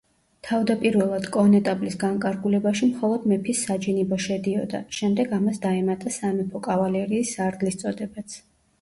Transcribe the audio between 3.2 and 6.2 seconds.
მეფის საჯინიბო შედიოდა, შემდეგ ამას დაემატა